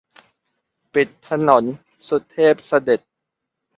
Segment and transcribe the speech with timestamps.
[0.93, 1.63] ปิดถนน
[2.07, 2.99] สุเทพเสด็จ